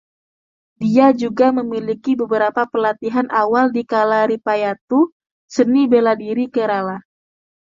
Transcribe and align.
Dia 0.83 1.07
juga 1.21 1.47
memiliki 1.59 2.11
beberapa 2.21 2.61
pelatihan 2.73 3.27
awal 3.43 3.65
di 3.75 3.83
Kalaripayattu, 3.91 4.99
seni 5.55 5.83
bela 5.91 6.13
diri 6.23 6.45
Kerala. 6.55 6.97